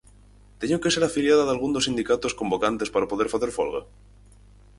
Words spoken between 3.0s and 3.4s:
poder